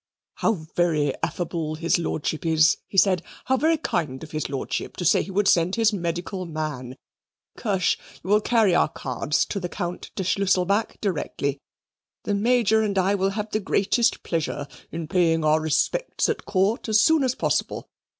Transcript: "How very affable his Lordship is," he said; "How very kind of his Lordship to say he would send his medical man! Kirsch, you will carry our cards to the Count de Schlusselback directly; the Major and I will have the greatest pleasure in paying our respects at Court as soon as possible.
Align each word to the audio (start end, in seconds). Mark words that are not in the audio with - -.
"How 0.37 0.53
very 0.75 1.13
affable 1.21 1.75
his 1.75 1.99
Lordship 1.99 2.43
is," 2.43 2.77
he 2.87 2.97
said; 2.97 3.21
"How 3.45 3.55
very 3.55 3.77
kind 3.77 4.23
of 4.23 4.31
his 4.31 4.49
Lordship 4.49 4.97
to 4.97 5.05
say 5.05 5.21
he 5.21 5.29
would 5.29 5.47
send 5.47 5.75
his 5.75 5.93
medical 5.93 6.47
man! 6.47 6.97
Kirsch, 7.55 7.99
you 8.23 8.31
will 8.31 8.41
carry 8.41 8.73
our 8.73 8.89
cards 8.89 9.45
to 9.45 9.59
the 9.59 9.69
Count 9.69 10.09
de 10.15 10.23
Schlusselback 10.23 10.99
directly; 11.01 11.61
the 12.23 12.33
Major 12.33 12.81
and 12.81 12.97
I 12.97 13.13
will 13.13 13.29
have 13.29 13.51
the 13.51 13.59
greatest 13.59 14.23
pleasure 14.23 14.67
in 14.91 15.07
paying 15.07 15.45
our 15.45 15.61
respects 15.61 16.27
at 16.27 16.45
Court 16.45 16.89
as 16.89 16.99
soon 16.99 17.23
as 17.23 17.35
possible. 17.35 17.87